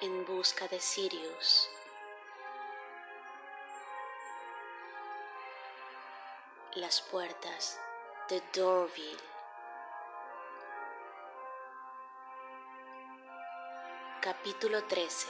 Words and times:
en 0.00 0.24
busca 0.24 0.68
de 0.68 0.78
Sirius. 0.78 1.68
Las 6.74 7.00
puertas 7.00 7.80
de 8.28 8.40
Dorville. 8.54 9.16
Capítulo 14.20 14.84
13 14.84 15.26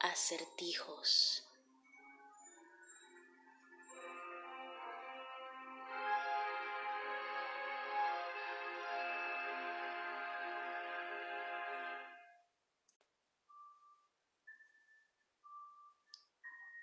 Acertijos 0.00 1.51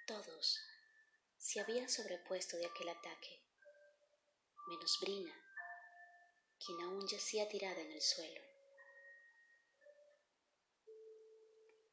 Todos 0.09 0.59
se 1.37 1.59
habían 1.59 1.87
sobrepuesto 1.87 2.57
de 2.57 2.65
aquel 2.65 2.89
ataque, 2.89 3.43
menos 4.67 4.97
Brina, 5.01 5.31
quien 6.65 6.81
aún 6.81 7.07
yacía 7.07 7.47
tirada 7.47 7.79
en 7.79 7.91
el 7.91 8.01
suelo. 8.01 8.41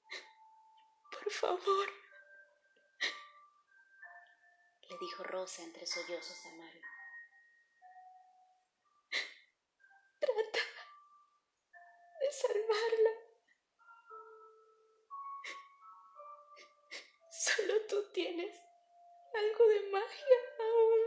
Por 1.12 1.30
favor, 1.30 1.91
le 4.88 4.98
dijo 4.98 5.23
Rosa 5.23 5.62
entre 5.65 5.87
sollozos 5.87 6.46
a 6.46 6.52
Maru. 6.55 6.80
Trata 10.21 10.60
de 12.21 12.32
salvarla. 12.32 13.26
Solo 17.47 17.75
tú 17.89 18.02
tienes 18.13 18.61
algo 19.33 19.69
de 19.69 19.80
magia 19.93 20.39
aún. 20.59 21.01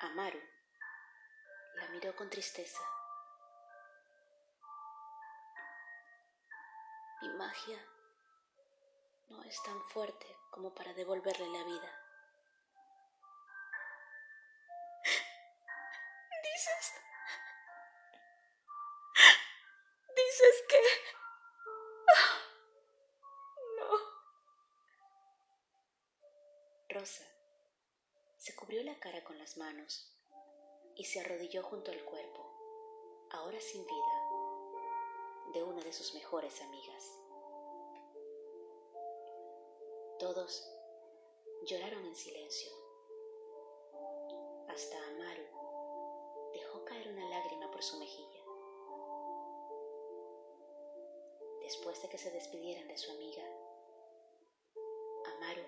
Amaru 0.00 0.40
la 1.74 1.88
miró 1.88 2.16
con 2.16 2.30
tristeza. 2.30 2.82
Mi 7.20 7.28
magia 7.34 7.86
no 9.28 9.42
es 9.42 9.62
tan 9.62 9.78
fuerte 9.88 10.26
como 10.50 10.74
para 10.74 10.94
devolverle 10.94 11.48
la 11.50 11.64
vida. 11.64 12.01
Cara 29.02 29.24
con 29.24 29.36
las 29.36 29.56
manos 29.56 30.16
y 30.94 31.04
se 31.04 31.18
arrodilló 31.18 31.64
junto 31.64 31.90
al 31.90 32.04
cuerpo, 32.04 33.26
ahora 33.30 33.60
sin 33.60 33.84
vida, 33.84 35.52
de 35.52 35.64
una 35.64 35.82
de 35.82 35.92
sus 35.92 36.14
mejores 36.14 36.62
amigas. 36.62 37.18
Todos 40.20 40.70
lloraron 41.66 42.04
en 42.06 42.14
silencio. 42.14 42.70
Hasta 44.68 44.96
Amaru 45.08 46.52
dejó 46.54 46.84
caer 46.84 47.08
una 47.08 47.28
lágrima 47.28 47.72
por 47.72 47.82
su 47.82 47.98
mejilla. 47.98 48.44
Después 51.60 52.00
de 52.02 52.08
que 52.08 52.18
se 52.18 52.30
despidieran 52.30 52.86
de 52.86 52.96
su 52.96 53.10
amiga, 53.10 53.42
Amaru 55.34 55.64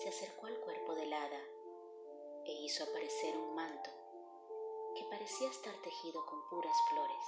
se 0.00 0.08
acercó 0.08 0.46
al 0.46 0.58
cuerpo 0.58 0.96
del 0.96 1.12
hada 1.12 1.57
e 2.48 2.52
hizo 2.64 2.82
aparecer 2.82 3.36
un 3.36 3.54
manto 3.54 3.90
que 4.96 5.04
parecía 5.10 5.50
estar 5.50 5.74
tejido 5.82 6.24
con 6.24 6.48
puras 6.48 6.76
flores. 6.88 7.26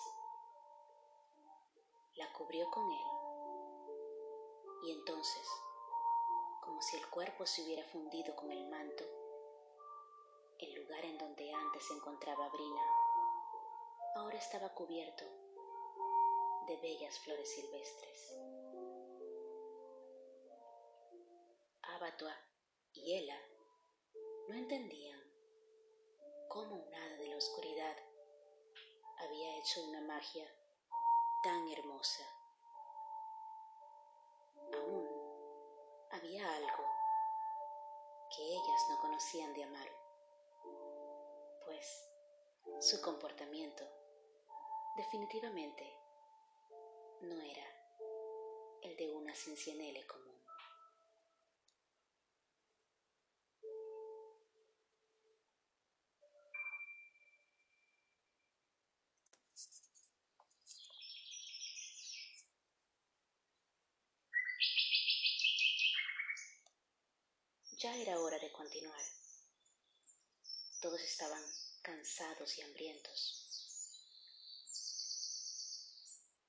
La 2.17 2.33
cubrió 2.33 2.71
con 2.71 2.91
él 2.91 3.07
y 4.83 4.93
entonces, 4.93 5.47
como 6.65 6.81
si 6.81 6.97
el 6.97 7.07
cuerpo 7.11 7.45
se 7.45 7.63
hubiera 7.63 7.85
fundido 7.85 8.35
con 8.35 8.51
el 8.51 8.67
manto, 8.71 9.05
el 10.59 10.75
lugar 10.75 11.05
en 11.05 11.19
donde 11.19 11.53
antes 11.53 11.87
se 11.87 11.93
encontraba 11.93 12.49
Brina 12.49 12.83
ahora 14.17 14.39
estaba 14.39 14.71
cubierto 14.71 15.25
de 16.67 16.77
bellas 16.79 17.19
flores 17.19 17.55
silvestres. 17.55 18.39
Abatua 21.83 22.35
y 22.95 23.17
Ella 23.17 23.50
no 24.51 24.57
entendían 24.57 25.21
cómo 26.49 26.75
un 26.75 26.93
hada 26.93 27.17
de 27.19 27.29
la 27.29 27.37
oscuridad 27.37 27.97
había 29.19 29.57
hecho 29.59 29.85
una 29.85 30.01
magia 30.01 30.45
tan 31.45 31.69
hermosa. 31.69 32.25
Aún 34.75 35.09
había 36.11 36.53
algo 36.57 36.85
que 38.35 38.43
ellas 38.43 38.87
no 38.91 38.99
conocían 38.99 39.55
de 39.55 39.63
Amaru, 39.63 39.95
pues 41.67 42.11
su 42.81 43.01
comportamiento 43.03 43.85
definitivamente 44.97 45.97
no 47.21 47.41
era 47.41 47.67
el 48.83 48.97
de 48.97 49.13
una 49.13 49.33
cincianele 49.33 50.05
común. 50.09 50.31
Ya 67.83 67.90
era 68.01 68.19
hora 68.19 68.39
de 68.39 68.51
continuar. 68.51 69.05
Todos 70.81 71.03
estaban 71.03 71.43
cansados 71.83 72.57
y 72.57 72.63
hambrientos. 72.63 73.47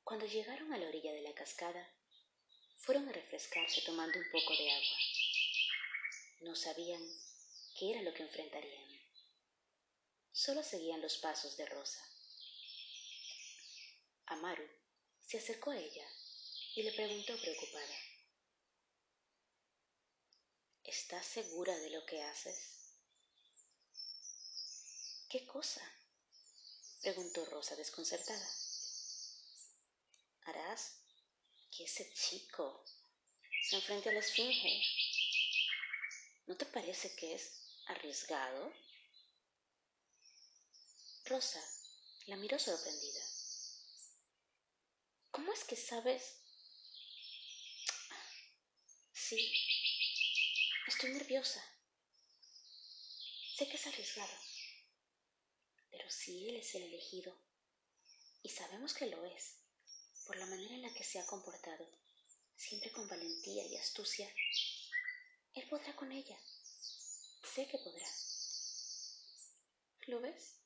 Cuando 0.06 0.26
llegaron 0.26 0.72
a 0.72 0.78
la 0.78 0.88
orilla 0.88 1.12
de 1.12 1.22
la 1.22 1.34
cascada, 1.34 1.94
fueron 2.78 3.10
a 3.10 3.12
refrescarse 3.12 3.82
tomando 3.82 4.18
un 4.18 4.32
poco 4.32 4.56
de 4.56 4.72
agua. 4.72 4.98
No 6.40 6.56
sabían 6.56 7.06
qué 7.78 7.92
era 7.92 8.02
lo 8.02 8.14
que 8.14 8.24
enfrentarían. 8.24 9.02
Solo 10.32 10.64
seguían 10.64 11.02
los 11.02 11.18
pasos 11.18 11.58
de 11.58 11.66
Rosa. 11.66 12.02
Amaru 14.28 14.68
se 15.20 15.38
acercó 15.38 15.72
a 15.72 15.78
ella 15.78 16.08
y 16.76 16.84
le 16.84 16.94
preguntó 16.94 17.36
preocupada. 17.42 18.11
¿Estás 20.84 21.26
segura 21.26 21.78
de 21.78 21.90
lo 21.92 22.06
que 22.06 22.22
haces? 22.24 22.82
¿Qué 25.30 25.46
cosa? 25.46 25.82
preguntó 27.02 27.46
Rosa 27.46 27.76
desconcertada. 27.76 28.48
¿Harás 30.46 30.98
que 31.72 31.86
ese 31.86 32.12
chico 32.14 32.84
se 33.70 33.76
enfrente 33.78 34.10
a 34.10 34.14
la 34.14 34.20
esfinge? 34.20 34.82
¿No 36.48 36.58
te 36.58 36.66
parece 36.66 37.16
que 37.16 37.36
es 37.36 37.52
arriesgado? 37.88 38.74
Rosa 41.26 41.64
la 42.26 42.36
miró 42.38 42.60
sorprendida. 42.60 43.24
¿Cómo 45.32 45.54
es 45.54 45.64
que 45.64 45.76
sabes? 45.76 46.42
Sí, 49.14 49.50
estoy 50.92 51.14
nerviosa. 51.14 51.64
Sé 53.56 53.68
que 53.70 53.78
es 53.78 53.88
arriesgado, 53.88 54.34
pero 55.90 56.10
si 56.12 56.50
él 56.50 56.58
es 56.58 56.76
el 56.76 56.84
elegido, 56.84 57.34
y 58.44 58.50
sabemos 58.50 58.94
que 58.94 59.06
lo 59.06 59.24
es, 59.24 59.56
por 60.28 60.36
la 60.36 60.46
manera 60.48 60.76
en 60.76 60.82
la 60.82 60.94
que 60.94 61.06
se 61.06 61.20
ha 61.20 61.26
comportado, 61.26 61.90
siempre 62.58 62.92
con 62.92 63.08
valentía 63.08 63.66
y 63.68 63.78
astucia, 63.78 64.30
él 65.54 65.66
podrá 65.70 65.96
con 65.96 66.12
ella. 66.12 66.38
Sé 67.42 67.68
que 67.68 67.78
podrá. 67.78 68.08
¿Lo 70.08 70.20
ves? 70.20 70.58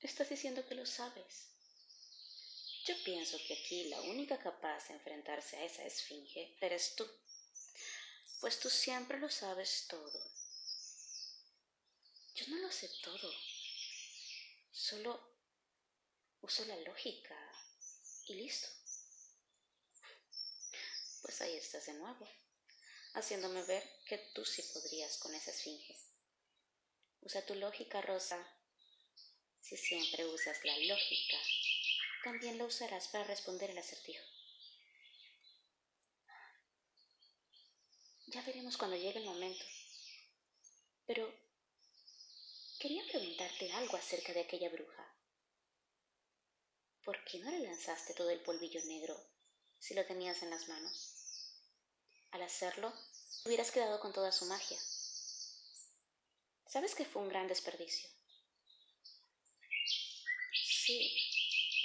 Estás 0.00 0.28
diciendo 0.28 0.66
que 0.68 0.74
lo 0.74 0.84
sabes. 0.84 1.48
Yo 2.84 2.94
pienso 3.02 3.38
que 3.48 3.54
aquí 3.54 3.84
la 3.88 4.02
única 4.02 4.38
capaz 4.38 4.88
de 4.88 4.94
enfrentarse 4.94 5.56
a 5.56 5.64
esa 5.64 5.84
esfinge 5.84 6.54
eres 6.60 6.94
tú, 6.96 7.08
pues 8.40 8.60
tú 8.60 8.70
siempre 8.70 9.18
lo 9.18 9.30
sabes 9.30 9.86
todo. 9.88 10.36
Yo 12.34 12.46
no 12.48 12.56
lo 12.58 12.70
sé 12.70 12.88
todo. 13.02 13.32
Solo 14.70 15.36
uso 16.42 16.64
la 16.66 16.76
lógica 16.76 17.36
y 18.26 18.34
listo. 18.34 18.68
Pues 21.22 21.40
ahí 21.40 21.56
estás 21.56 21.86
de 21.86 21.94
nuevo, 21.94 22.28
haciéndome 23.14 23.62
ver 23.64 23.82
que 24.06 24.18
tú 24.34 24.44
sí 24.44 24.62
podrías 24.74 25.16
con 25.18 25.34
esa 25.34 25.50
esfinge. 25.50 25.96
Usa 27.22 27.44
tu 27.44 27.54
lógica, 27.54 28.00
Rosa. 28.02 28.38
Si 29.60 29.76
siempre 29.76 30.24
usas 30.26 30.64
la 30.64 30.78
lógica, 30.78 31.38
también 32.22 32.58
lo 32.58 32.66
usarás 32.66 33.08
para 33.08 33.24
responder 33.24 33.70
el 33.70 33.78
acertijo. 33.78 34.35
Ya 38.36 38.42
veremos 38.42 38.76
cuando 38.76 38.98
llegue 38.98 39.18
el 39.18 39.24
momento. 39.24 39.64
Pero 41.06 41.26
quería 42.78 43.02
preguntarte 43.06 43.72
algo 43.72 43.96
acerca 43.96 44.34
de 44.34 44.40
aquella 44.40 44.68
bruja. 44.68 45.10
¿Por 47.02 47.24
qué 47.24 47.38
no 47.38 47.50
le 47.50 47.60
lanzaste 47.60 48.12
todo 48.12 48.28
el 48.28 48.42
polvillo 48.42 48.84
negro 48.84 49.16
si 49.78 49.94
lo 49.94 50.04
tenías 50.04 50.42
en 50.42 50.50
las 50.50 50.68
manos? 50.68 51.14
Al 52.32 52.42
hacerlo, 52.42 52.92
hubieras 53.46 53.70
quedado 53.70 54.00
con 54.00 54.12
toda 54.12 54.30
su 54.30 54.44
magia. 54.44 54.78
¿Sabes 56.66 56.94
que 56.94 57.06
fue 57.06 57.22
un 57.22 57.30
gran 57.30 57.48
desperdicio? 57.48 58.06
Sí, 60.52 61.10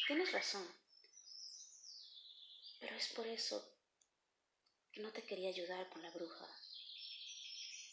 tienes 0.05 0.33
razón. 0.33 0.67
Pero 2.81 2.93
es 2.97 3.07
por 3.13 3.25
eso 3.25 3.80
que 4.91 5.01
no 5.01 5.11
te 5.11 5.23
quería 5.23 5.49
ayudar 5.49 5.89
con 5.89 6.01
la 6.01 6.11
bruja. 6.11 6.47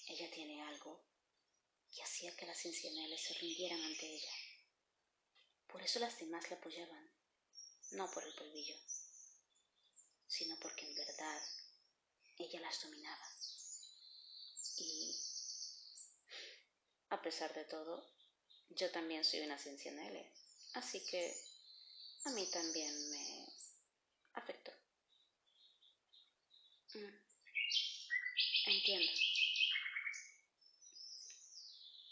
Ella 0.08 0.30
tiene 0.30 0.62
algo 0.62 1.00
que 1.94 2.02
hacía 2.02 2.34
que 2.36 2.46
las 2.46 2.64
encianales 2.64 3.20
se 3.20 3.34
rindieran 3.34 3.82
ante 3.82 4.06
ella. 4.06 4.32
Por 5.68 5.82
eso 5.82 5.98
las 6.00 6.18
demás 6.18 6.50
la 6.50 6.56
apoyaban, 6.56 7.10
no 7.92 8.10
por 8.10 8.24
el 8.24 8.34
polvillo, 8.34 8.76
sino 10.26 10.58
porque 10.60 10.86
en 10.86 10.94
verdad 10.94 11.42
ella 12.38 12.60
las 12.60 12.82
dominaba. 12.82 13.28
Y, 14.78 15.14
a 17.10 17.20
pesar 17.22 17.54
de 17.54 17.64
todo, 17.64 18.06
yo 18.70 18.90
también 18.90 19.24
soy 19.24 19.40
una 19.40 19.58
Cincianele, 19.58 20.32
así 20.74 21.04
que 21.04 21.36
a 22.24 22.30
mí 22.30 22.46
también 22.50 23.10
me 23.10 23.46
afectó. 24.34 24.67
Mm. 26.98 27.20
Entiendo. 28.66 29.12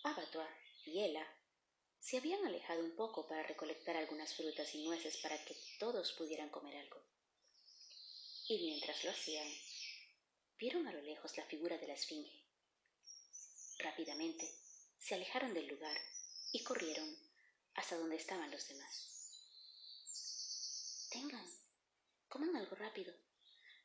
Abatua 0.04 0.48
y 0.84 1.02
Ella 1.02 1.26
se 1.98 2.18
habían 2.18 2.46
alejado 2.46 2.84
un 2.84 2.94
poco 2.94 3.26
para 3.26 3.42
recolectar 3.42 3.96
algunas 3.96 4.34
frutas 4.34 4.72
y 4.76 4.84
nueces 4.84 5.16
para 5.16 5.44
que 5.44 5.56
todos 5.80 6.12
pudieran 6.12 6.50
comer 6.50 6.76
algo. 6.76 7.02
Y 8.48 8.58
mientras 8.58 9.02
lo 9.02 9.10
hacían, 9.10 9.48
vieron 10.56 10.86
a 10.86 10.92
lo 10.92 11.02
lejos 11.02 11.36
la 11.36 11.46
figura 11.46 11.78
de 11.78 11.88
la 11.88 11.94
esfinge. 11.94 12.44
Rápidamente 13.78 14.48
se 14.98 15.16
alejaron 15.16 15.52
del 15.52 15.66
lugar 15.66 16.00
y 16.52 16.62
corrieron 16.62 17.18
hasta 17.74 17.96
donde 17.96 18.16
estaban 18.16 18.52
los 18.52 18.68
demás. 18.68 19.10
Tengan, 21.10 21.50
coman 22.28 22.54
algo 22.54 22.76
rápido. 22.76 23.25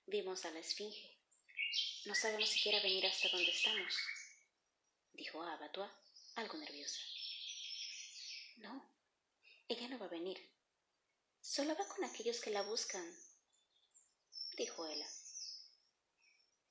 Vimos 0.06 0.46
a 0.46 0.52
la 0.52 0.60
esfinge. 0.60 1.18
No 2.06 2.16
sabemos 2.16 2.50
si 2.50 2.62
quiera 2.62 2.82
venir 2.82 3.06
hasta 3.06 3.30
donde 3.30 3.52
estamos, 3.52 3.96
dijo 5.14 5.42
Abatua, 5.42 5.92
algo 6.36 6.58
nerviosa. 6.58 7.00
No, 8.58 8.90
ella 9.68 9.88
no 9.88 10.00
va 10.00 10.08
a 10.08 10.10
venir. 10.10 10.38
Solo 11.42 11.76
va 11.76 11.88
con 11.88 12.04
aquellos 12.04 12.40
que 12.40 12.52
la 12.52 12.62
buscan, 12.64 13.06
dijo 14.58 14.86
ella. 14.88 15.08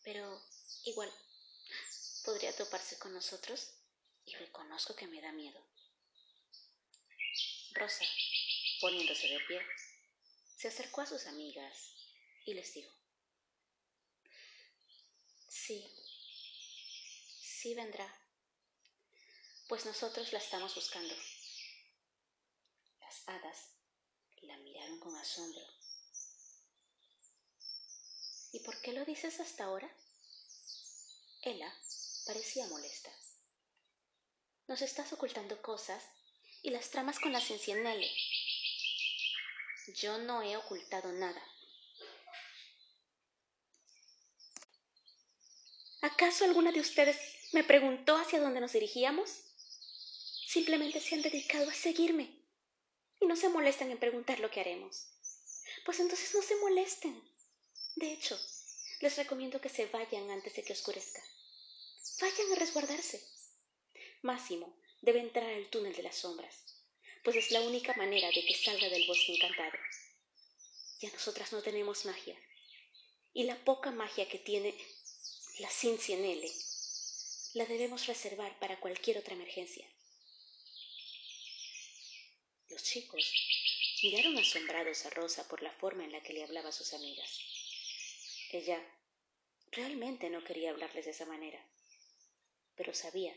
Pero 0.03 0.43
igual, 0.85 1.13
podría 2.25 2.55
toparse 2.57 2.99
con 2.99 3.13
nosotros 3.13 3.71
y 4.25 4.35
reconozco 4.35 4.95
que 4.95 5.07
me 5.07 5.21
da 5.21 5.33
miedo. 5.33 5.65
Rosa, 7.73 8.05
poniéndose 8.81 9.29
de 9.29 9.41
pie, 9.41 9.61
se 10.57 10.69
acercó 10.69 11.01
a 11.01 11.07
sus 11.07 11.27
amigas 11.27 11.95
y 12.45 12.55
les 12.55 12.75
dijo, 12.75 13.00
sí, 15.51 15.85
sí 17.43 17.75
vendrá, 17.75 18.09
pues 19.69 19.85
nosotros 19.85 20.33
la 20.33 20.39
estamos 20.39 20.75
buscando. 20.75 21.15
Las 23.01 23.29
hadas 23.29 23.71
la 24.43 24.57
miraron 24.59 24.99
con 25.01 25.15
asombro 25.17 25.63
¿Y 28.53 28.61
por 28.61 28.81
qué 28.81 28.93
lo 28.93 29.05
dices 29.05 29.39
hasta 29.39 29.65
ahora? 29.65 29.89
Ella 31.43 31.73
parecía 32.27 32.67
molesta. 32.67 33.11
Nos 34.67 34.83
estás 34.83 35.13
ocultando 35.13 35.61
cosas 35.63 36.05
y 36.63 36.71
las 36.71 36.91
tramas 36.91 37.19
con 37.21 37.33
la 37.33 37.41
Cincinnati. 37.41 38.11
Yo 39.95 40.19
no 40.19 40.43
he 40.43 40.57
ocultado 40.57 41.13
nada. 41.13 41.43
¿Acaso 46.03 46.45
alguna 46.45 46.73
de 46.73 46.81
ustedes 46.81 47.19
me 47.53 47.63
preguntó 47.63 48.17
hacia 48.17 48.41
dónde 48.41 48.61
nos 48.61 48.73
dirigíamos? 48.73 49.31
Simplemente 50.47 50.99
se 50.99 51.15
han 51.15 51.23
dedicado 51.23 51.69
a 51.69 51.75
seguirme 51.75 52.31
y 53.21 53.27
no 53.27 53.37
se 53.37 53.51
molestan 53.51 53.91
en 53.91 53.99
preguntar 53.99 54.41
lo 54.41 54.51
que 54.51 54.61
haremos. 54.61 55.09
Pues 55.85 56.01
entonces 56.01 56.35
no 56.35 56.43
se 56.43 56.57
molesten. 56.57 57.23
De 57.97 58.13
hecho, 58.13 58.39
les 59.01 59.17
recomiendo 59.17 59.61
que 59.61 59.69
se 59.69 59.87
vayan 59.87 60.31
antes 60.31 60.57
de 60.57 60.65
que 60.65 60.73
oscurezca. 60.73 61.23
Vayan 62.21 62.53
a 62.53 62.55
resguardarse. 62.57 63.23
Máximo 64.23 64.75
debe 65.03 65.21
entrar 65.21 65.51
al 65.51 65.69
túnel 65.69 65.95
de 65.95 66.03
las 66.03 66.17
sombras, 66.17 66.65
pues 67.25 67.37
es 67.37 67.51
la 67.51 67.61
única 67.61 67.95
manera 67.95 68.29
de 68.29 68.45
que 68.45 68.55
salga 68.55 68.89
del 68.89 69.07
bosque 69.07 69.35
encantado. 69.35 69.79
Ya 71.01 71.11
nosotras 71.11 71.53
no 71.53 71.63
tenemos 71.63 72.05
magia, 72.05 72.39
y 73.33 73.45
la 73.45 73.57
poca 73.65 73.91
magia 73.91 74.29
que 74.29 74.39
tiene 74.39 74.75
la 75.61 75.69
Cincinnati 75.69 76.51
la 77.53 77.67
debemos 77.67 78.07
reservar 78.07 78.59
para 78.59 78.81
cualquier 78.81 79.19
otra 79.19 79.35
emergencia. 79.35 79.87
Los 82.71 82.83
chicos 82.83 83.31
miraron 84.03 84.39
asombrados 84.39 85.05
a 85.05 85.11
Rosa 85.11 85.47
por 85.49 85.63
la 85.63 85.73
forma 85.73 86.05
en 86.05 86.13
la 86.13 86.23
que 86.23 86.33
le 86.33 86.45
hablaba 86.45 86.71
a 86.71 86.73
sus 86.73 86.95
amigas. 86.95 87.41
Ella 88.53 88.81
realmente 89.71 90.31
no 90.31 90.43
quería 90.45 90.71
hablarles 90.71 91.05
de 91.05 91.11
esa 91.11 91.27
manera, 91.27 91.63
pero 92.75 92.95
sabía 92.95 93.37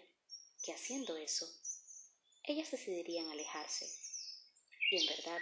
que 0.63 0.71
haciendo 0.71 1.17
eso, 1.17 1.45
ellas 2.43 2.71
decidirían 2.71 3.29
alejarse, 3.31 3.85
y 4.91 4.97
en 4.97 5.07
verdad 5.07 5.41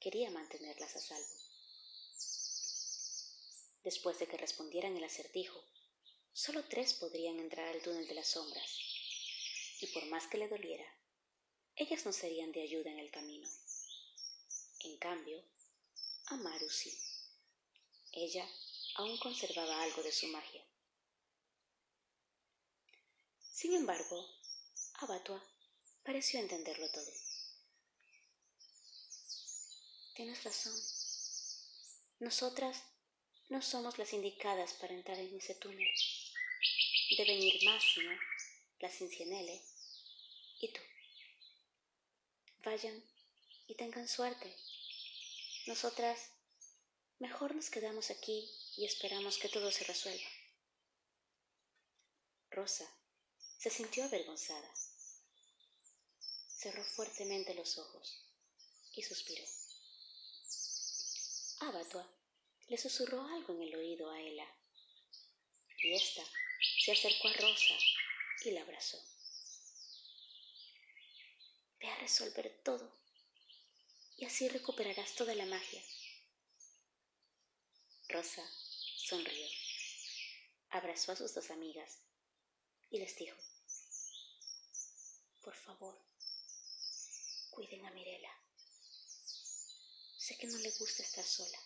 quería 0.00 0.30
mantenerlas 0.30 0.96
a 0.96 1.00
salvo. 1.00 1.44
Después 3.84 4.18
de 4.18 4.26
que 4.26 4.38
respondieran 4.38 4.96
el 4.96 5.04
acertijo, 5.04 5.62
solo 6.34 6.64
tres 6.64 6.92
podrían 6.94 7.38
entrar 7.38 7.68
al 7.68 7.80
túnel 7.80 8.06
de 8.06 8.14
las 8.14 8.28
sombras, 8.28 8.78
y 9.80 9.86
por 9.86 10.04
más 10.06 10.26
que 10.26 10.36
le 10.36 10.48
doliera, 10.48 10.84
ellas 11.76 12.04
no 12.04 12.12
serían 12.12 12.52
de 12.52 12.62
ayuda 12.62 12.90
en 12.90 12.98
el 12.98 13.10
camino. 13.10 13.48
En 14.80 14.98
cambio, 14.98 15.42
Amaru 16.26 16.68
sí. 16.68 16.92
Ella 18.12 18.48
aún 18.96 19.16
conservaba 19.18 19.82
algo 19.82 20.02
de 20.02 20.12
su 20.12 20.26
magia. 20.28 20.62
Sin 23.52 23.72
embargo, 23.72 24.24
Abatua 24.94 25.42
pareció 26.04 26.40
entenderlo 26.40 26.90
todo. 26.90 27.10
Tienes 30.14 30.44
razón. 30.44 30.74
Nosotras 32.20 32.82
no 33.48 33.60
somos 33.62 33.98
las 33.98 34.12
indicadas 34.12 34.74
para 34.74 34.94
entrar 34.94 35.18
en 35.18 35.36
ese 35.36 35.54
túnel. 35.54 35.88
Deben 37.16 37.42
ir 37.42 37.64
Máximo, 37.64 38.10
la 38.80 38.90
Cincinnele 38.90 39.62
y 40.60 40.68
tú. 40.72 40.80
Vayan 42.64 43.04
y 43.66 43.74
tengan 43.74 44.08
suerte. 44.08 44.54
Nosotras 45.66 46.30
mejor 47.18 47.54
nos 47.54 47.70
quedamos 47.70 48.10
aquí 48.10 48.50
y 48.76 48.84
esperamos 48.84 49.38
que 49.38 49.48
todo 49.48 49.70
se 49.70 49.84
resuelva. 49.84 50.28
Rosa 52.50 52.88
se 53.58 53.70
sintió 53.70 54.04
avergonzada. 54.04 54.74
Cerró 56.48 56.84
fuertemente 56.84 57.54
los 57.54 57.78
ojos 57.78 58.24
y 58.94 59.02
suspiró. 59.02 59.44
Abatua 61.60 62.08
le 62.68 62.78
susurró 62.78 63.22
algo 63.26 63.54
en 63.54 63.62
el 63.62 63.74
oído 63.76 64.10
a 64.10 64.20
Ella, 64.20 64.46
y 65.78 65.94
ésta 65.94 66.22
se 66.78 66.92
acercó 66.92 67.28
a 67.28 67.32
Rosa 67.32 67.74
y 68.44 68.50
la 68.50 68.62
abrazó. 68.62 69.02
Ve 71.80 71.88
a 71.88 71.96
resolver 71.96 72.60
todo 72.62 72.92
y 74.16 74.24
así 74.24 74.48
recuperarás 74.48 75.14
toda 75.14 75.34
la 75.34 75.46
magia. 75.46 75.82
Rosa 78.08 78.48
sonrió, 78.96 79.46
abrazó 80.70 81.12
a 81.12 81.16
sus 81.16 81.34
dos 81.34 81.50
amigas 81.50 81.98
y 82.90 82.98
les 82.98 83.16
dijo, 83.16 83.36
por 85.42 85.54
favor, 85.54 85.98
cuiden 87.50 87.84
a 87.86 87.90
Mirela. 87.90 88.30
Sé 90.16 90.38
que 90.38 90.46
no 90.46 90.56
le 90.58 90.70
gusta 90.70 91.02
estar 91.02 91.24
sola. 91.24 91.58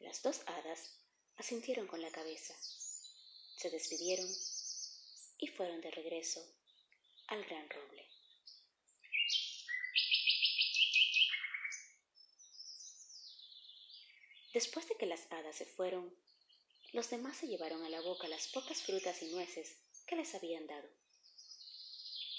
Las 0.00 0.22
dos 0.22 0.40
hadas 0.46 0.90
asintieron 1.38 1.86
con 1.86 2.00
la 2.00 2.10
cabeza, 2.10 2.54
se 3.56 3.70
despidieron 3.70 4.28
y 5.38 5.48
fueron 5.48 5.80
de 5.80 5.90
regreso 5.90 6.44
al 7.28 7.44
gran 7.44 7.68
roble. 7.68 8.06
Después 14.52 14.88
de 14.88 14.96
que 14.96 15.04
las 15.04 15.30
hadas 15.30 15.56
se 15.56 15.66
fueron, 15.66 16.16
los 16.92 17.10
demás 17.10 17.36
se 17.36 17.46
llevaron 17.46 17.84
a 17.84 17.90
la 17.90 18.00
boca 18.00 18.26
las 18.26 18.48
pocas 18.48 18.82
frutas 18.82 19.20
y 19.22 19.26
nueces 19.26 19.76
que 20.06 20.16
les 20.16 20.34
habían 20.34 20.66
dado. 20.66 20.88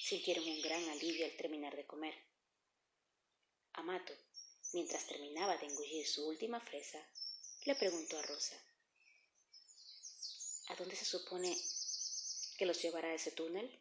Sintieron 0.02 0.48
un 0.48 0.62
gran 0.62 0.84
alivio 0.90 1.26
al 1.26 1.38
terminar 1.38 1.76
de 1.76 1.86
comer. 1.86 2.16
Amato, 3.74 4.14
mientras 4.74 5.06
terminaba 5.06 5.58
de 5.58 5.68
engullir 5.68 6.08
su 6.08 6.28
última 6.28 6.60
fresa, 6.60 7.06
le 7.66 7.76
preguntó 7.76 8.18
a 8.18 8.24
Rosa, 8.24 8.56
¿A 10.68 10.76
dónde 10.76 10.96
se 10.96 11.06
supone 11.06 11.58
que 12.58 12.66
los 12.66 12.82
llevará 12.82 13.14
ese 13.14 13.32
túnel? 13.32 13.80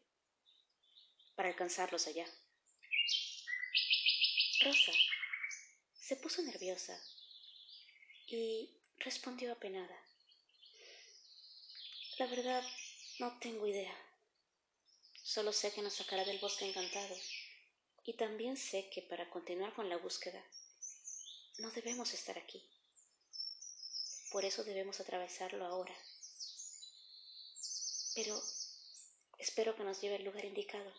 Para 1.34 1.48
alcanzarlos 1.48 2.06
allá. 2.06 2.26
Rosa 4.60 4.92
se 6.00 6.16
puso 6.16 6.42
nerviosa 6.42 6.98
y 8.28 8.70
respondió 8.98 9.52
apenada. 9.52 10.00
La 12.18 12.26
verdad, 12.26 12.64
no 13.18 13.38
tengo 13.40 13.66
idea. 13.66 13.94
Solo 15.22 15.52
sé 15.52 15.72
que 15.72 15.82
nos 15.82 15.94
sacará 15.94 16.24
del 16.24 16.38
bosque 16.38 16.68
encantado. 16.68 17.16
Y 18.04 18.14
también 18.14 18.56
sé 18.56 18.88
que 18.88 19.02
para 19.02 19.28
continuar 19.28 19.74
con 19.74 19.88
la 19.88 19.96
búsqueda 19.96 20.42
no 21.58 21.70
debemos 21.72 22.14
estar 22.14 22.38
aquí. 22.38 22.62
Por 24.30 24.44
eso 24.44 24.62
debemos 24.64 25.00
atravesarlo 25.00 25.66
ahora. 25.66 25.94
Pero 28.16 28.42
espero 29.38 29.76
que 29.76 29.84
nos 29.84 30.00
lleve 30.00 30.16
al 30.16 30.24
lugar 30.24 30.46
indicado. 30.46 30.90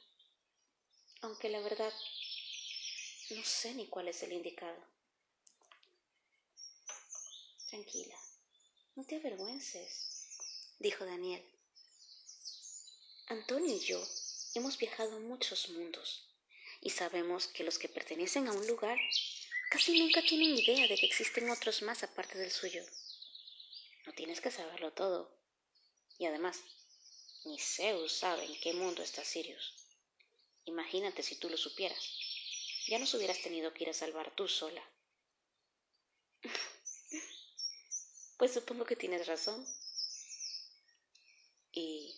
Aunque 1.22 1.50
la 1.50 1.60
verdad 1.60 1.92
no 3.32 3.44
sé 3.44 3.74
ni 3.74 3.88
cuál 3.88 4.08
es 4.08 4.22
el 4.22 4.34
indicado. 4.34 4.78
Tranquila, 7.70 8.16
no 8.96 9.04
te 9.04 9.16
avergüences, 9.16 10.38
dijo 10.78 11.06
Daniel. 11.06 11.44
Antonio 13.26 13.76
y 13.76 13.80
yo 13.80 14.02
hemos 14.54 14.78
viajado 14.78 15.18
a 15.18 15.20
muchos 15.20 15.70
mundos 15.70 16.30
y 16.82 16.92
sabemos 16.92 17.48
que 17.48 17.64
los 17.64 17.80
que 17.80 17.90
pertenecen 17.90 18.48
a 18.48 18.54
un 18.54 18.66
lugar 18.68 18.98
casi 19.72 20.00
nunca 20.00 20.22
tienen 20.22 20.56
idea 20.56 20.88
de 20.88 20.96
que 20.96 21.08
existen 21.08 21.50
otros 21.50 21.82
más 21.82 22.04
aparte 22.04 22.38
del 22.38 22.52
suyo. 22.52 22.86
No 24.06 24.14
tienes 24.14 24.40
que 24.40 24.52
saberlo 24.52 24.94
todo. 24.94 25.36
Y 26.20 26.26
además, 26.26 26.64
ni 27.48 27.60
Zeus 27.60 28.12
sabe 28.12 28.46
en 28.46 28.60
qué 28.60 28.74
mundo 28.74 29.02
está 29.02 29.24
Sirius. 29.24 29.74
Imagínate 30.66 31.24
si 31.24 31.36
tú 31.38 31.50
lo 31.50 31.58
supieras. 31.58 32.04
Ya 32.88 33.00
nos 33.00 33.14
hubieras 33.14 33.42
tenido 33.42 33.74
que 33.74 33.84
ir 33.84 33.90
a 33.90 33.94
salvar 33.94 34.36
tú 34.36 34.48
sola. 34.48 34.84
pues 38.38 38.54
supongo 38.54 38.86
que 38.86 38.96
tienes 38.96 39.28
razón. 39.28 39.66
¿Y 41.72 42.16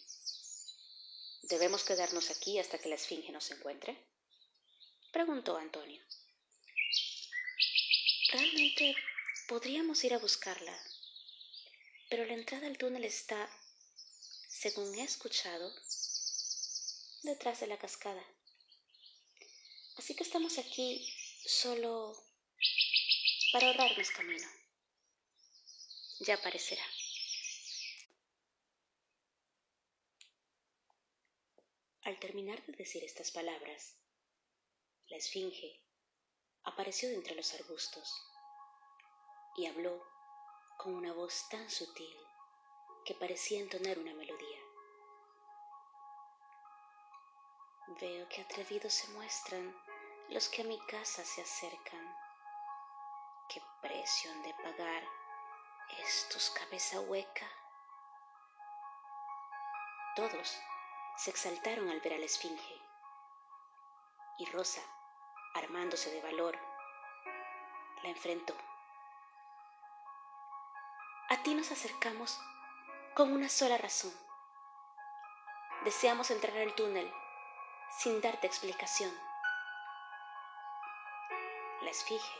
¿Debemos 1.49 1.83
quedarnos 1.83 2.29
aquí 2.29 2.59
hasta 2.59 2.77
que 2.77 2.89
la 2.89 2.95
esfinge 2.95 3.31
nos 3.31 3.49
encuentre? 3.49 3.97
preguntó 5.11 5.57
Antonio. 5.57 5.99
Realmente 8.31 8.95
podríamos 9.47 10.03
ir 10.03 10.13
a 10.13 10.19
buscarla, 10.19 10.79
pero 12.07 12.23
la 12.25 12.35
entrada 12.35 12.67
al 12.67 12.77
túnel 12.77 13.03
está, 13.03 13.49
según 14.61 14.93
he 14.95 15.03
escuchado, 15.03 15.73
detrás 17.23 17.61
de 17.61 17.67
la 17.67 17.77
cascada. 17.77 18.21
Así 19.95 20.13
que 20.17 20.23
estamos 20.23 20.57
aquí 20.57 21.09
solo 21.45 22.13
para 23.53 23.67
ahorrarnos 23.67 24.11
camino. 24.11 24.45
Ya 26.19 26.35
aparecerá. 26.35 26.83
Al 32.01 32.19
terminar 32.19 32.61
de 32.65 32.73
decir 32.73 33.01
estas 33.05 33.31
palabras, 33.31 33.95
la 35.07 35.15
esfinge 35.15 35.81
apareció 36.63 37.07
de 37.07 37.15
entre 37.15 37.35
los 37.35 37.53
arbustos 37.53 38.13
y 39.55 39.67
habló 39.67 40.05
con 40.77 40.95
una 40.95 41.13
voz 41.13 41.47
tan 41.49 41.69
sutil 41.69 42.28
que 43.05 43.13
parecía 43.15 43.59
entonar 43.59 43.97
una 43.97 44.13
melodía. 44.13 44.59
Veo 47.99 48.29
que 48.29 48.41
atrevidos 48.41 48.93
se 48.93 49.11
muestran 49.13 49.75
los 50.29 50.47
que 50.47 50.61
a 50.61 50.65
mi 50.65 50.79
casa 50.85 51.25
se 51.25 51.41
acercan. 51.41 52.15
¿Qué 53.49 53.61
precio 53.81 54.31
han 54.31 54.43
de 54.43 54.53
pagar 54.53 55.03
estos 55.97 56.51
cabeza 56.51 56.99
hueca? 57.01 57.49
Todos 60.15 60.59
se 61.17 61.31
exaltaron 61.31 61.89
al 61.89 61.99
ver 62.01 62.13
a 62.13 62.17
la 62.19 62.25
esfinge. 62.25 62.81
Y 64.37 64.45
Rosa, 64.51 64.81
armándose 65.55 66.11
de 66.11 66.21
valor, 66.21 66.57
la 68.03 68.09
enfrentó. 68.09 68.55
A 71.29 71.43
ti 71.43 71.53
nos 71.55 71.71
acercamos 71.71 72.39
con 73.19 73.33
una 73.33 73.49
sola 73.49 73.77
razón. 73.77 74.13
Deseamos 75.83 76.31
entrar 76.31 76.57
al 76.57 76.73
túnel 76.73 77.13
sin 77.97 78.21
darte 78.21 78.47
explicación. 78.47 79.11
La 81.81 81.89
esfinge 81.89 82.39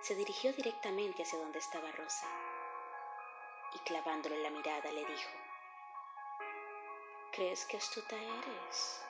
se 0.00 0.16
dirigió 0.16 0.52
directamente 0.52 1.22
hacia 1.22 1.38
donde 1.38 1.60
estaba 1.60 1.92
Rosa 1.92 2.26
y 3.72 3.78
clavándole 3.84 4.42
la 4.42 4.50
mirada 4.50 4.90
le 4.90 5.04
dijo, 5.04 5.30
Crees 7.30 7.64
que 7.64 7.76
astuta 7.76 8.16
eres, 8.16 9.00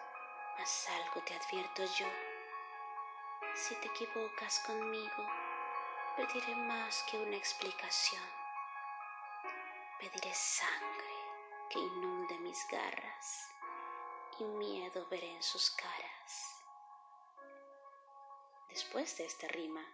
mas 0.58 0.88
algo 1.02 1.22
te 1.22 1.32
advierto 1.32 1.82
yo. 1.98 2.06
Si 3.54 3.74
te 3.76 3.88
equivocas 3.88 4.58
conmigo, 4.66 5.26
pediré 6.14 6.54
más 6.56 7.02
que 7.04 7.16
una 7.16 7.36
explicación. 7.36 8.44
Pediré 9.98 10.34
sangre 10.34 11.14
que 11.70 11.78
inunde 11.78 12.38
mis 12.40 12.66
garras 12.70 13.48
y 14.38 14.44
miedo 14.44 15.06
veré 15.08 15.30
en 15.32 15.42
sus 15.42 15.70
caras. 15.70 16.62
Después 18.68 19.16
de 19.16 19.24
esta 19.26 19.48
rima, 19.48 19.84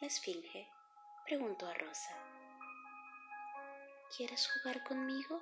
la 0.00 0.06
esfinge 0.06 0.70
preguntó 1.24 1.66
a 1.66 1.74
Rosa, 1.74 2.16
¿Quieres 4.16 4.48
jugar 4.52 4.84
conmigo? 4.84 5.40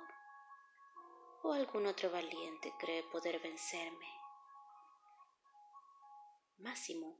o 1.43 1.53
algún 1.53 1.85
otro 1.85 2.11
valiente 2.11 2.73
cree 2.77 3.03
poder 3.03 3.39
vencerme. 3.39 4.07
Máximo 6.57 7.17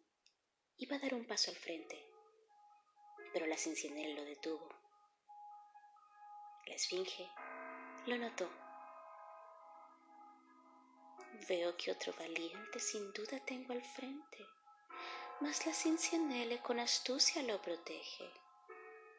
iba 0.77 0.97
a 0.97 0.99
dar 0.99 1.13
un 1.13 1.25
paso 1.25 1.51
al 1.51 1.55
frente, 1.55 2.03
pero 3.31 3.45
la 3.45 3.55
Cincinnati 3.55 4.13
lo 4.13 4.25
detuvo. 4.25 4.86
La 6.67 6.75
esfinge 6.75 7.29
lo 8.05 8.17
notó. 8.17 8.49
Veo 11.47 11.75
que 11.77 11.91
otro 11.91 12.13
valiente 12.19 12.79
sin 12.79 13.13
duda 13.13 13.39
tengo 13.45 13.73
al 13.73 13.81
frente, 13.81 14.45
mas 15.39 15.65
la 15.65 15.73
Cincinnele 15.73 16.61
con 16.61 16.79
astucia 16.79 17.41
lo 17.43 17.61
protege. 17.61 18.31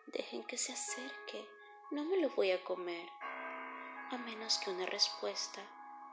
Dejen 0.08 0.44
que 0.44 0.58
se 0.58 0.72
acerque, 0.72 1.48
no 1.90 2.04
me 2.04 2.18
lo 2.18 2.30
voy 2.30 2.50
a 2.50 2.62
comer 2.64 3.08
a 4.10 4.16
menos 4.18 4.58
que 4.58 4.70
una 4.70 4.86
respuesta 4.86 5.60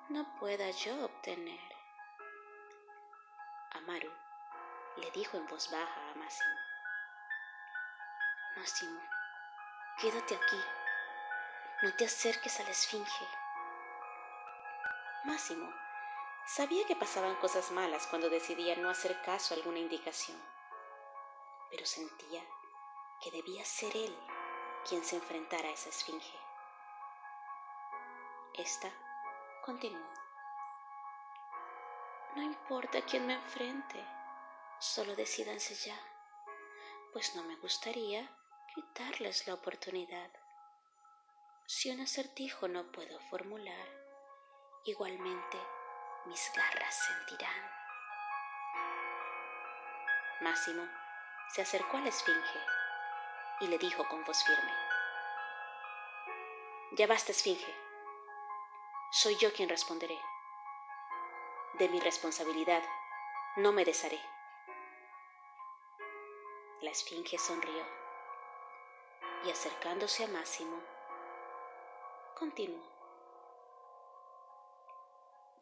no 0.09 0.25
pueda 0.37 0.69
yo 0.71 1.05
obtener. 1.05 1.75
Amaru 3.71 4.11
le 4.97 5.11
dijo 5.11 5.37
en 5.37 5.47
voz 5.47 5.69
baja 5.71 6.11
a 6.11 6.15
Máximo. 6.15 6.55
Máximo, 8.57 8.99
quédate 9.99 10.35
aquí, 10.35 10.57
no 11.85 11.93
te 11.93 12.05
acerques 12.05 12.59
a 12.59 12.63
la 12.63 12.71
esfinge. 12.71 13.27
Máximo 15.23 15.71
Sabía 16.47 16.83
que 16.87 16.95
pasaban 16.95 17.35
cosas 17.35 17.69
malas 17.69 18.07
cuando 18.07 18.27
decidía 18.27 18.75
no 18.75 18.89
hacer 18.89 19.21
caso 19.21 19.53
a 19.53 19.57
alguna 19.57 19.77
indicación, 19.77 20.39
pero 21.69 21.85
sentía 21.85 22.43
que 23.21 23.29
debía 23.29 23.63
ser 23.65 23.95
él 23.95 24.17
quien 24.87 25.03
se 25.03 25.17
enfrentara 25.17 25.69
a 25.69 25.73
esa 25.73 25.89
esfinge. 25.89 26.39
Esta 28.55 28.91
continuó. 29.63 30.09
No 32.35 32.41
importa 32.41 32.99
quién 33.03 33.27
me 33.27 33.33
enfrente, 33.33 34.03
solo 34.79 35.15
decidanse 35.15 35.75
ya, 35.75 35.99
pues 37.13 37.35
no 37.35 37.43
me 37.43 37.55
gustaría 37.57 38.27
quitarles 38.73 39.45
la 39.45 39.53
oportunidad. 39.53 40.44
Si 41.67 41.89
un 41.89 41.99
acertijo 41.99 42.67
no 42.67 42.91
puedo 42.91 43.19
formular, 43.31 43.87
igualmente 44.83 45.57
mis 46.25 46.51
garras 46.55 46.95
sentirán. 46.95 47.71
Máximo 50.41 50.87
se 51.49 51.63
acercó 51.63 51.97
a 51.97 52.01
la 52.01 52.09
esfinge 52.09 52.59
y 53.61 53.67
le 53.67 53.79
dijo 53.79 54.07
con 54.07 54.23
voz 54.25 54.43
firme, 54.43 54.73
Ya 56.91 57.07
basta, 57.07 57.31
esfinge, 57.31 57.75
soy 59.11 59.35
yo 59.37 59.51
quien 59.51 59.67
responderé. 59.67 60.19
De 61.79 61.89
mi 61.89 61.99
responsabilidad 61.99 62.83
no 63.55 63.71
me 63.71 63.85
desharé. 63.85 64.21
La 66.81 66.91
esfinge 66.91 67.39
sonrió 67.39 67.83
y 69.45 69.49
acercándose 69.49 70.25
a 70.25 70.27
Máximo, 70.27 70.94
continuó. 72.35 72.83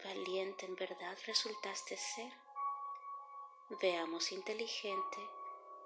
Valiente 0.03 0.65
en 0.65 0.75
verdad 0.75 1.17
resultaste 1.25 1.95
ser. 1.95 2.33
Veamos 3.81 4.31
inteligente, 4.31 5.29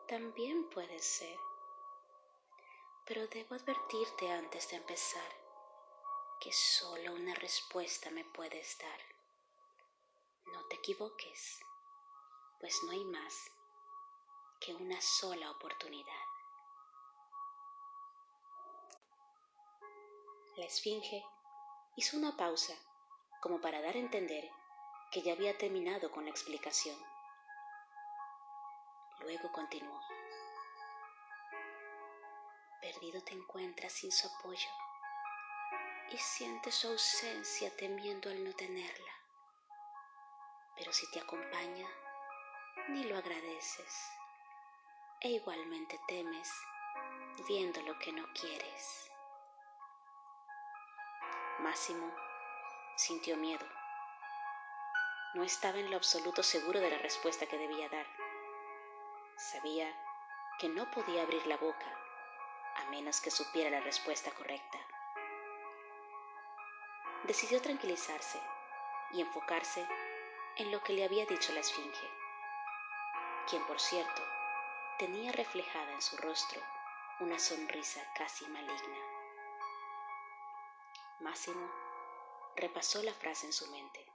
también 0.07 0.69
puedes 0.69 1.05
ser. 1.05 1.37
Pero 3.05 3.27
debo 3.27 3.55
advertirte 3.55 4.31
antes 4.31 4.69
de 4.69 4.77
empezar 4.77 5.31
que 6.39 6.51
solo 6.51 7.13
una 7.13 7.35
respuesta 7.35 8.09
me 8.09 8.23
puedes 8.25 8.77
dar. 8.79 8.99
No 10.53 10.65
te 10.67 10.77
equivoques, 10.77 11.59
pues 12.59 12.81
no 12.83 12.91
hay 12.91 13.03
más 13.05 13.51
que 14.59 14.73
una 14.73 14.99
sola 15.01 15.51
oportunidad. 15.51 16.26
La 20.57 20.65
esfinge 20.65 21.23
hizo 21.97 22.17
una 22.17 22.35
pausa 22.35 22.73
como 23.41 23.61
para 23.61 23.79
dar 23.79 23.93
a 23.93 23.99
entender 23.99 24.49
que 25.11 25.21
ya 25.21 25.33
había 25.33 25.55
terminado 25.55 26.11
con 26.11 26.25
la 26.25 26.31
explicación. 26.31 26.97
Luego 29.19 29.51
continuó. 29.51 30.01
Perdido 32.81 33.23
te 33.23 33.33
encuentras 33.33 33.93
sin 33.93 34.11
su 34.11 34.27
apoyo 34.27 34.69
y 36.09 36.17
sientes 36.17 36.73
su 36.73 36.87
ausencia 36.87 37.69
temiendo 37.77 38.31
al 38.31 38.43
no 38.43 38.51
tenerla. 38.53 39.13
Pero 40.75 40.91
si 40.91 41.07
te 41.11 41.19
acompaña, 41.19 41.87
ni 42.89 43.03
lo 43.03 43.15
agradeces 43.15 44.09
e 45.21 45.29
igualmente 45.29 45.99
temes 46.07 46.51
viendo 47.47 47.79
lo 47.83 47.99
que 47.99 48.11
no 48.11 48.25
quieres. 48.33 49.11
Máximo 51.59 52.13
sintió 52.95 53.35
miedo. 53.35 53.65
No 55.33 55.43
estaba 55.43 55.79
en 55.79 55.89
lo 55.89 55.97
absoluto 55.97 56.43
seguro 56.43 56.79
de 56.79 56.91
la 56.91 56.99
respuesta 56.99 57.47
que 57.47 57.57
debía 57.57 57.89
dar. 57.89 58.05
Sabía 59.37 59.91
que 60.59 60.69
no 60.69 60.89
podía 60.91 61.23
abrir 61.23 61.47
la 61.47 61.57
boca 61.57 61.87
a 62.75 62.85
menos 62.91 63.21
que 63.21 63.31
supiera 63.31 63.71
la 63.71 63.79
respuesta 63.79 64.29
correcta. 64.31 64.77
Decidió 67.23 67.59
tranquilizarse 67.59 68.39
y 69.13 69.21
enfocarse 69.21 69.83
en 70.57 70.71
lo 70.71 70.83
que 70.83 70.93
le 70.93 71.05
había 71.05 71.25
dicho 71.25 71.53
la 71.53 71.61
esfinge, 71.61 72.07
quien 73.49 73.65
por 73.65 73.79
cierto 73.79 74.21
tenía 74.99 75.31
reflejada 75.31 75.91
en 75.91 76.01
su 76.03 76.17
rostro 76.17 76.61
una 77.19 77.39
sonrisa 77.39 78.01
casi 78.13 78.47
maligna. 78.47 79.16
Máximo 81.19 81.67
repasó 82.55 83.01
la 83.01 83.13
frase 83.13 83.47
en 83.47 83.53
su 83.53 83.67
mente. 83.71 84.05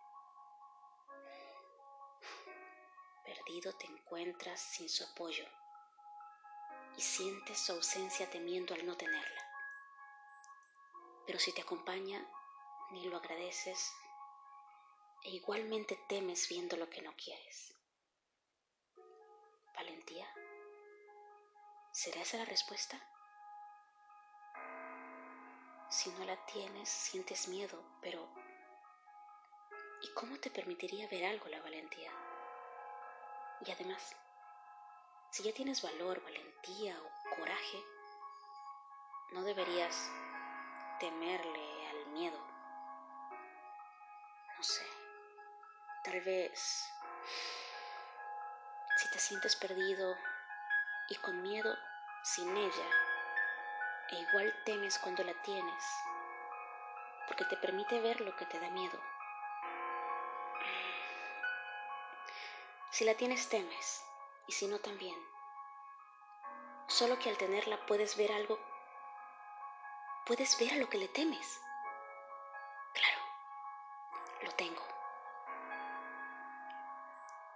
Perdido 3.25 3.77
te 3.77 3.87
encuentras 3.87 4.61
sin 4.61 4.89
su 4.89 5.05
apoyo 5.05 5.45
y 6.97 7.01
sientes 7.01 7.59
su 7.59 7.73
ausencia 7.73 8.31
temiendo 8.31 8.75
al 8.75 8.87
no 8.87 8.97
tenerla. 8.97 9.43
Pero 11.27 11.39
si 11.39 11.53
te 11.53 11.63
acompaña, 11.63 12.25
ni 12.93 13.05
lo 13.09 13.17
agradeces 13.17 13.93
e 15.25 15.31
igualmente 15.31 15.99
temes 16.09 16.49
viendo 16.49 16.77
lo 16.77 16.89
que 16.89 17.03
no 17.03 17.15
quieres. 17.17 17.75
¿Valentía? 19.75 20.29
¿Será 21.93 22.23
esa 22.23 22.39
la 22.39 22.45
respuesta? 22.45 23.12
Si 25.93 26.11
no 26.13 26.25
la 26.25 26.37
tienes, 26.47 26.89
sientes 26.89 27.49
miedo, 27.49 27.79
pero 28.01 28.27
¿y 30.01 30.09
cómo 30.15 30.39
te 30.39 30.51
permitiría 30.51 31.07
ver 31.09 31.27
algo 31.27 31.49
la 31.49 31.61
valentía? 31.61 32.11
Y 33.61 33.71
además, 33.71 34.17
si 35.31 35.43
ya 35.43 35.53
tienes 35.53 35.83
valor, 35.83 36.23
valentía 36.23 36.99
o 36.99 37.37
coraje, 37.37 37.85
no 39.33 39.45
deberías 39.45 40.11
temerle 40.99 41.89
al 41.91 42.07
miedo. 42.13 42.41
No 44.57 44.63
sé, 44.63 44.87
tal 46.05 46.23
vez 46.23 46.91
si 48.97 49.11
te 49.11 49.19
sientes 49.19 49.57
perdido 49.57 50.17
y 51.11 51.17
con 51.17 51.43
miedo 51.43 51.77
sin 52.25 52.57
ella, 52.57 53.12
e 54.13 54.17
igual 54.17 54.55
temes 54.65 54.99
cuando 54.99 55.25
la 55.25 55.35
tienes, 55.43 55.85
porque 57.27 57.45
te 57.47 57.57
permite 57.57 58.01
ver 58.01 58.21
lo 58.21 58.37
que 58.37 58.47
te 58.47 58.61
da 58.61 58.71
miedo. 58.71 58.99
Si 62.91 63.05
la 63.05 63.15
tienes 63.15 63.49
temes, 63.49 64.05
y 64.47 64.53
si 64.53 64.67
no 64.67 64.79
también. 64.79 65.17
Solo 66.89 67.19
que 67.19 67.31
al 67.31 67.39
tenerla 67.39 67.87
puedes 67.87 68.17
ver 68.19 68.33
algo, 68.33 68.59
puedes 70.27 70.59
ver 70.61 70.75
a 70.75 70.77
lo 70.77 70.91
que 70.91 70.99
le 70.99 71.09
temes. 71.09 71.61
Claro, 72.93 73.19
lo 74.43 74.53
tengo. 74.53 74.83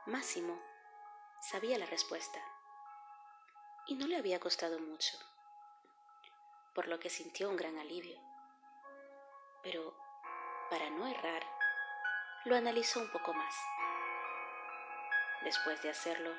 Máximo 0.07 0.59
sabía 1.41 1.79
la 1.79 1.87
respuesta 1.87 2.41
y 3.87 3.95
no 3.97 4.07
le 4.07 4.17
había 4.17 4.41
costado 4.41 4.79
mucho 4.79 5.19
por 6.77 6.89
lo 6.89 7.01
que 7.01 7.09
sintió 7.09 7.49
un 7.49 7.57
gran 7.57 7.79
alivio. 7.79 8.21
Pero, 9.63 9.97
para 10.69 10.91
no 10.91 11.07
errar, 11.07 11.43
lo 12.45 12.55
analizó 12.55 13.01
un 13.01 13.11
poco 13.11 13.33
más. 13.33 13.57
Después 15.41 15.83
de 15.83 15.89
hacerlo, 15.89 16.31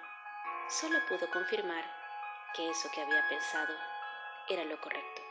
solo 0.70 1.00
pudo 1.10 1.28
confirmar 1.32 1.84
que 2.54 2.70
eso 2.70 2.88
que 2.94 3.02
había 3.02 3.28
pensado 3.28 3.76
era 4.48 4.64
lo 4.64 4.80
correcto. 4.80 5.24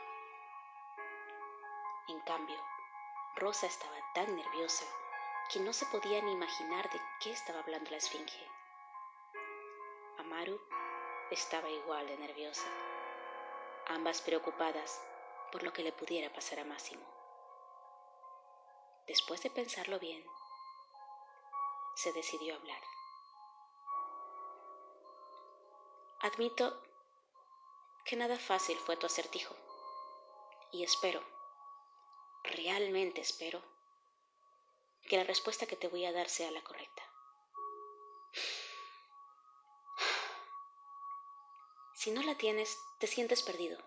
En 2.09 2.19
cambio, 2.21 2.57
Rosa 3.37 3.65
estaba 3.65 3.95
tan 4.13 4.35
nerviosa 4.35 4.85
que 5.53 5.61
no 5.61 5.71
se 5.71 5.85
podía 5.85 6.21
ni 6.21 6.33
imaginar 6.33 6.89
de 6.91 6.99
qué 7.21 7.31
estaba 7.31 7.59
hablando 7.59 7.91
la 7.91 7.97
esfinge. 7.97 8.45
Amaru 10.17 10.59
estaba 11.31 11.69
igual 11.69 12.07
de 12.07 12.17
nerviosa 12.17 12.67
ambas 13.87 14.21
preocupadas 14.21 15.01
por 15.51 15.63
lo 15.63 15.73
que 15.73 15.83
le 15.83 15.91
pudiera 15.91 16.31
pasar 16.33 16.59
a 16.59 16.65
Máximo. 16.65 17.05
Después 19.07 19.41
de 19.41 19.49
pensarlo 19.49 19.99
bien, 19.99 20.23
se 21.95 22.11
decidió 22.11 22.55
hablar. 22.55 22.81
Admito 26.19 26.83
que 28.05 28.15
nada 28.15 28.37
fácil 28.37 28.77
fue 28.77 28.97
tu 28.97 29.05
acertijo 29.05 29.55
y 30.71 30.83
espero, 30.83 31.21
realmente 32.43 33.21
espero, 33.21 33.61
que 35.07 35.17
la 35.17 35.23
respuesta 35.23 35.65
que 35.65 35.77
te 35.77 35.87
voy 35.87 36.05
a 36.05 36.11
dar 36.11 36.27
sea 36.27 36.51
la 36.51 36.63
correcta. 36.63 37.03
Si 42.07 42.13
no 42.13 42.23
la 42.23 42.35
tienes, 42.35 42.79
te 43.01 43.07
sientes 43.07 43.43
perdido 43.43 43.77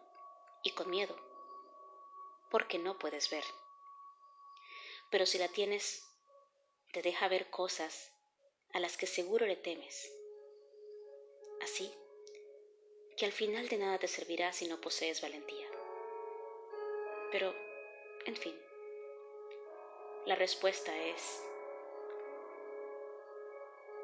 y 0.62 0.72
con 0.72 0.90
miedo, 0.90 1.16
porque 2.50 2.78
no 2.78 2.98
puedes 2.98 3.30
ver. 3.30 3.44
Pero 5.10 5.24
si 5.24 5.38
la 5.38 5.48
tienes, 5.48 6.06
te 6.92 7.00
deja 7.00 7.28
ver 7.28 7.48
cosas 7.48 8.12
a 8.74 8.78
las 8.78 8.98
que 8.98 9.06
seguro 9.06 9.46
le 9.46 9.56
temes. 9.56 10.12
Así 11.62 11.90
que 13.16 13.24
al 13.24 13.32
final 13.32 13.68
de 13.70 13.78
nada 13.78 13.98
te 13.98 14.06
servirá 14.06 14.52
si 14.52 14.68
no 14.68 14.82
posees 14.82 15.22
valentía. 15.22 15.70
Pero, 17.32 17.54
en 18.26 18.36
fin, 18.36 18.62
la 20.26 20.34
respuesta 20.34 20.94
es 21.06 21.42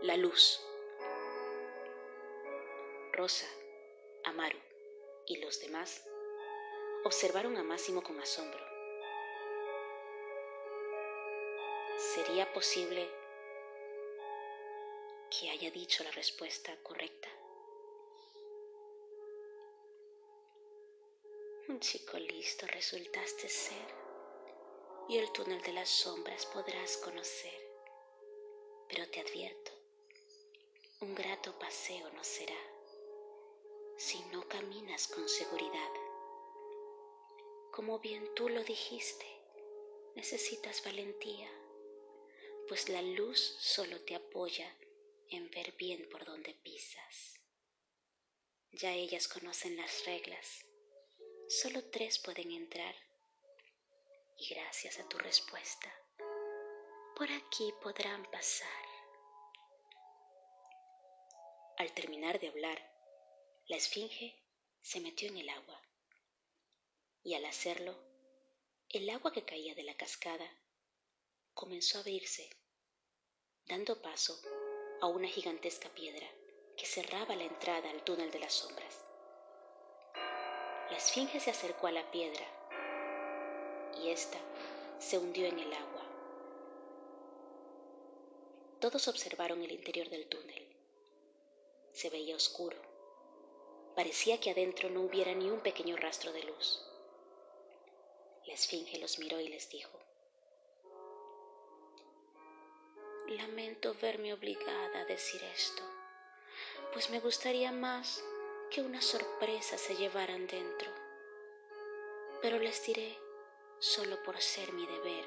la 0.01 0.17
luz. 0.17 0.65
Rosa, 3.13 3.47
Amaru 4.27 4.59
y 5.29 5.37
los 5.37 5.61
demás 5.61 6.05
observaron 7.05 7.57
a 7.57 7.63
Máximo 7.63 8.03
con 8.03 8.19
asombro. 8.19 8.59
¿Sería 11.97 12.53
posible 12.53 13.09
que 15.31 15.49
haya 15.51 15.71
dicho 15.71 16.03
la 16.03 16.11
respuesta 16.11 16.77
correcta? 16.83 17.29
Un 21.69 21.79
chico 21.79 22.19
listo 22.19 22.67
resultaste 22.67 23.49
ser 23.49 23.95
y 25.09 25.19
el 25.19 25.31
túnel 25.31 25.63
de 25.63 25.73
las 25.73 25.89
sombras 25.89 26.47
podrás 26.47 26.97
conocer. 26.97 27.61
Pero 28.89 29.09
te 29.09 29.21
advierto, 29.21 29.71
un 31.01 31.15
grato 31.15 31.57
paseo 31.61 32.11
no 32.11 32.25
será 32.25 32.76
si 33.97 34.23
no 34.33 34.47
caminas 34.47 35.09
con 35.09 35.27
seguridad. 35.29 35.91
Como 37.73 37.99
bien 37.99 38.35
tú 38.35 38.49
lo 38.49 38.63
dijiste, 38.63 39.27
necesitas 40.15 40.85
valentía, 40.85 41.51
pues 42.69 42.89
la 42.89 43.01
luz 43.01 43.41
solo 43.59 44.01
te 44.03 44.15
apoya 44.15 44.71
en 45.31 45.51
ver 45.51 45.73
bien 45.73 46.09
por 46.11 46.25
donde 46.25 46.55
pisas. 46.55 47.41
Ya 48.73 48.93
ellas 48.93 49.29
conocen 49.29 49.77
las 49.77 50.05
reglas, 50.05 50.67
solo 51.49 51.83
tres 51.91 52.19
pueden 52.19 52.53
entrar 52.53 52.95
y 54.39 54.55
gracias 54.55 54.99
a 54.99 55.09
tu 55.09 55.17
respuesta, 55.17 55.91
por 57.17 57.31
aquí 57.33 57.73
podrán 57.83 58.31
pasar. 58.31 58.69
Al 61.79 61.93
terminar 61.93 62.39
de 62.41 62.49
hablar, 62.49 62.96
la 63.69 63.77
esfinge 63.77 64.33
se 64.81 65.01
metió 65.01 65.29
en 65.29 65.39
el 65.39 65.49
agua 65.49 65.83
y 67.25 67.35
al 67.35 67.45
hacerlo, 67.47 67.97
el 68.89 69.11
agua 69.11 69.33
que 69.33 69.45
caía 69.45 69.75
de 69.75 69.83
la 69.83 69.97
cascada 69.97 70.49
comenzó 71.53 71.99
a 71.99 72.03
abrirse, 72.03 72.49
dando 73.65 74.01
paso 74.01 74.41
a 75.01 75.09
una 75.09 75.27
gigantesca 75.27 75.89
piedra 75.89 76.29
que 76.77 76.87
cerraba 76.87 77.35
la 77.35 77.43
entrada 77.43 77.91
al 77.91 78.05
túnel 78.05 78.31
de 78.31 78.39
las 78.39 78.53
sombras. 78.53 79.05
La 80.89 80.97
esfinge 80.97 81.41
se 81.41 81.51
acercó 81.51 81.89
a 81.89 81.93
la 81.93 82.09
piedra 82.13 82.47
y 84.01 84.11
ésta 84.11 84.39
se 85.01 85.19
hundió 85.19 85.45
en 85.47 85.59
el 85.59 85.73
agua. 85.73 86.07
Todos 88.79 89.09
observaron 89.09 89.61
el 89.65 89.73
interior 89.73 90.09
del 90.09 90.29
túnel. 90.29 90.73
Se 91.93 92.11
veía 92.11 92.37
oscuro. 92.37 92.86
Parecía 93.97 94.39
que 94.39 94.51
adentro 94.51 94.91
no 94.91 95.01
hubiera 95.01 95.33
ni 95.33 95.49
un 95.49 95.61
pequeño 95.61 95.97
rastro 95.97 96.31
de 96.31 96.43
luz. 96.43 96.83
La 98.45 98.53
esfinge 98.53 98.99
los 98.99 99.19
miró 99.19 99.41
y 99.41 99.49
les 99.49 99.71
dijo, 99.71 99.99
Lamento 103.29 103.95
verme 103.95 104.35
obligada 104.35 105.01
a 105.01 105.05
decir 105.07 105.43
esto, 105.45 105.83
pues 106.93 107.09
me 107.09 107.21
gustaría 107.21 107.73
más 107.73 108.23
que 108.71 108.83
una 108.83 109.01
sorpresa 109.01 109.79
se 109.79 109.97
llevaran 109.97 110.47
dentro. 110.47 110.91
Pero 112.43 112.59
les 112.59 112.85
diré, 112.85 113.19
solo 113.79 114.23
por 114.23 114.39
ser 114.43 114.75
mi 114.75 114.87
deber, 114.87 115.25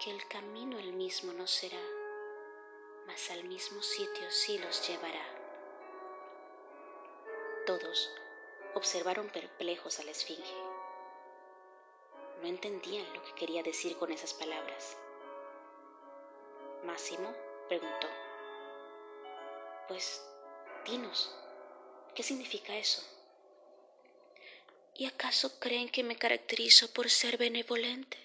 que 0.00 0.10
el 0.10 0.26
camino 0.26 0.80
el 0.80 0.92
mismo 0.94 1.32
no 1.32 1.46
será, 1.46 1.80
mas 3.06 3.30
al 3.30 3.44
mismo 3.44 3.80
sitio 3.82 4.28
sí 4.30 4.58
los 4.58 4.86
llevará. 4.88 5.39
Todos 7.70 8.10
observaron 8.74 9.28
perplejos 9.28 10.00
a 10.00 10.02
la 10.02 10.10
esfinge. 10.10 10.56
No 12.42 12.48
entendían 12.48 13.06
lo 13.14 13.22
que 13.22 13.32
quería 13.36 13.62
decir 13.62 13.96
con 13.96 14.10
esas 14.10 14.34
palabras. 14.34 14.96
Máximo 16.84 17.32
preguntó, 17.68 18.08
Pues, 19.86 20.20
dinos, 20.84 21.32
¿qué 22.16 22.24
significa 22.24 22.76
eso? 22.76 23.04
¿Y 24.96 25.06
acaso 25.06 25.60
creen 25.60 25.90
que 25.90 26.02
me 26.02 26.18
caracterizo 26.18 26.92
por 26.92 27.08
ser 27.08 27.38
benevolente? 27.38 28.18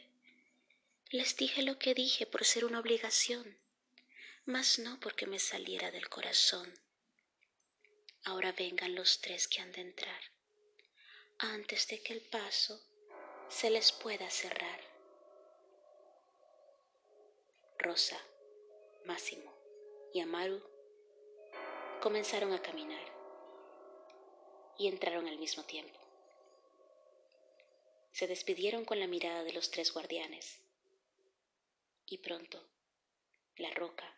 Les 1.11 1.37
dije 1.37 1.61
lo 1.61 1.77
que 1.77 1.93
dije 1.93 2.25
por 2.25 2.45
ser 2.45 2.65
una 2.65 2.79
obligación, 2.79 3.59
mas 4.45 4.79
no 4.79 4.99
porque 4.99 5.27
me 5.27 5.37
saliera 5.37 5.91
del 5.91 6.09
corazón. 6.09 6.84
Ahora 8.27 8.51
vengan 8.53 8.95
los 8.95 9.21
tres 9.21 9.47
que 9.47 9.61
han 9.61 9.71
de 9.71 9.81
entrar, 9.81 10.19
antes 11.37 11.87
de 11.87 12.01
que 12.01 12.11
el 12.13 12.21
paso 12.21 12.83
se 13.49 13.69
les 13.69 13.91
pueda 13.91 14.27
cerrar. 14.31 14.81
Rosa, 17.77 18.19
Máximo 19.05 19.53
y 20.11 20.21
Amaru 20.21 20.59
comenzaron 22.01 22.51
a 22.53 22.61
caminar 22.63 23.05
y 24.79 24.87
entraron 24.87 25.27
al 25.27 25.37
mismo 25.37 25.63
tiempo. 25.63 25.99
Se 28.11 28.25
despidieron 28.25 28.85
con 28.85 28.99
la 28.99 29.05
mirada 29.05 29.43
de 29.43 29.53
los 29.53 29.69
tres 29.69 29.93
guardianes 29.93 30.61
y 32.07 32.17
pronto 32.17 32.67
la 33.57 33.69
roca 33.69 34.17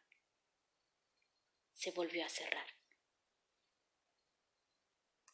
se 1.74 1.92
volvió 1.92 2.26
a 2.26 2.30
cerrar. 2.30 2.77